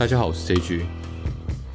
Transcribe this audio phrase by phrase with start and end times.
[0.00, 0.82] 大家好，我是 JG，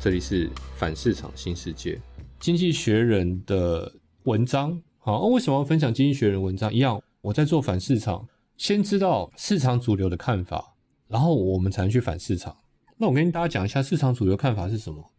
[0.00, 2.00] 这里是反市场新世界。
[2.40, 3.92] 经济学人的
[4.22, 6.72] 文章，好，为什么要分享经济学人文章？
[6.72, 10.76] 一样，我在做反市场，先知道市场主流的看法，
[11.08, 12.56] 然后我们才能去反市场。
[12.96, 15.12] 那我跟大家讲一下市场主流看法是什么。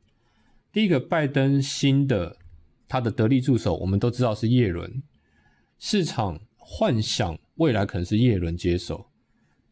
[0.73, 2.35] 第一个，拜登新的
[2.87, 5.03] 他的得力助手，我们都知道是叶伦，
[5.77, 9.05] 市场幻想未来可能是叶伦接手。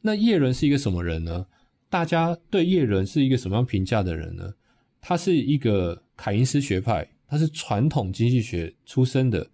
[0.02, 1.48] 那叶伦是一个什么人呢？
[1.96, 4.54] 大家对叶伦是一个什么样评价的人呢？
[5.00, 9.50] 他是一个凯因斯学派，他是传统经济学出身的。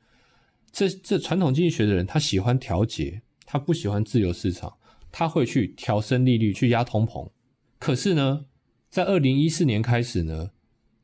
[0.71, 4.73] 这这传统经济学的人，他喜欢调节，他不喜欢自由市场，
[5.11, 7.29] 他会去调升利率，去压通膨。
[7.77, 8.47] 可是呢，
[8.89, 10.49] 在二零一四年开始呢，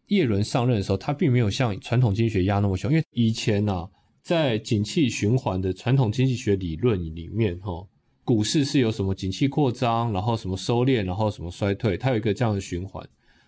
[0.08, 3.88] 叶伦上任的时候，他并没有像传统经济学压那么凶，因为以前呢，
[4.24, 7.88] 在景气循环的传统经济学理论里面，哈。
[8.28, 13.08] 股市是有什么景气扩张，然后什么收敛，然后什么衰退，它有一个这样的循环，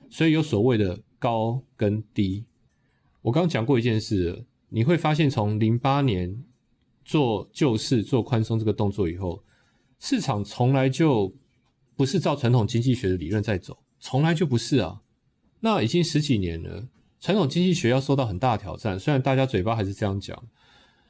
[0.10, 2.46] 所以有所谓的高跟低。
[3.22, 6.46] 我刚讲过一件事，你会发现从零八年
[7.04, 9.44] 做救市、做宽松这个动作以后，
[10.00, 11.36] 市场从来就
[11.98, 15.02] 不是照传统经济学的理论在走，从来就不是啊。
[15.60, 16.88] 那已经十几年了，
[17.20, 20.42] 传统经济学要受到很大挑战，虽然大家嘴巴还是这样讲。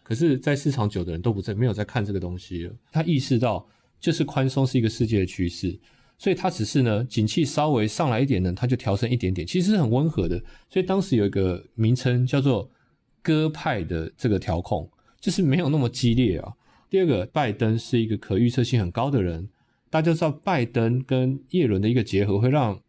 [0.09, 2.73] 可是，在市场久的人都不在，没有在看这个东西了。
[2.91, 3.63] 他意识到，
[3.99, 5.79] 就是宽松是一个世界的趋势，
[6.17, 10.43] 所以他只是呢，景气稍微上来一点呢，他就调升一点点，其实很温和的。
[10.67, 12.67] 所以当时有一个名称叫做
[13.21, 14.89] “鸽派”的这个调控，
[15.21, 16.53] 就是没有那么激烈啊。
[16.89, 19.47] 第二个，拜登是一个可预测性很高的人，
[19.91, 22.81] 大家知道，拜登跟叶伦的一个结合，会让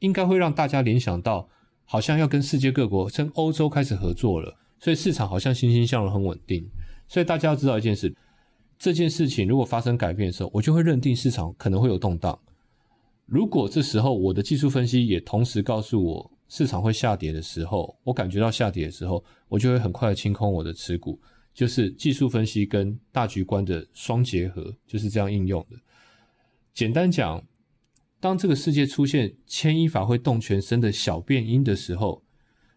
[0.00, 1.48] 应该会让大家联想到，
[1.84, 4.56] 好像要跟世界各国，跟欧洲开始合作了。
[4.84, 6.62] 所以市场好像欣欣向荣，很稳定。
[7.08, 8.14] 所以大家要知道一件事：
[8.78, 12.38] 这件事情如果发生改变的时候，我就会认定市场可能会有动荡。
[13.24, 21.18] 如果这时候我的技术分析也同时告诉我市场会下跌的时候，我感觉到下跌的时候，我就会很快的清空我的持股。
[21.54, 25.78] 就是技术分析跟大局观的双结合，就是这样应用的。
[26.74, 27.42] 简单讲，
[28.20, 32.22] 当这个世界出现牵一发会动全身的小变音的时候。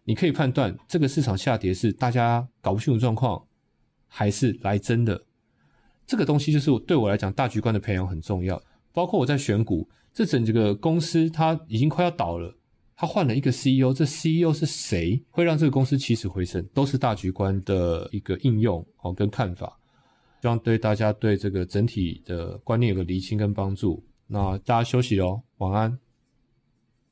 [0.08, 3.46] 你可以判断这个市场下跌是大家搞不清楚状况，
[4.06, 5.22] 还是来真的。
[6.06, 8.58] 这个东西就是对我来讲大局观的培养很重要。
[8.94, 12.56] 包括我在选股，这整个公司它已经快要倒了，
[12.96, 15.22] 它换了一个 CEO，这 CEO 是谁？
[15.28, 19.78] 会让这个公司起死回生，都是大局观的一个应用哦跟看法。
[20.40, 24.02] 希望对大家对这个整体的观念有个厘清跟帮助。
[24.26, 25.98] 那大家休息哦，晚安。